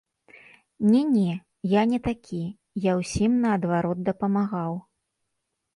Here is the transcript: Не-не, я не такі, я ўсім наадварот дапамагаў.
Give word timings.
Не-не, 0.93 1.31
я 1.73 1.83
не 1.91 1.99
такі, 2.07 2.41
я 2.89 2.97
ўсім 3.03 3.31
наадварот 3.45 3.99
дапамагаў. 4.11 4.73